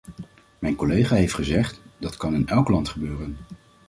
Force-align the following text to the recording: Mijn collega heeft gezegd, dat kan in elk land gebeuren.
Mijn 0.59 0.75
collega 0.75 1.15
heeft 1.15 1.33
gezegd, 1.33 1.81
dat 1.97 2.17
kan 2.17 2.33
in 2.33 2.47
elk 2.47 2.67
land 2.69 2.89
gebeuren. 2.89 3.37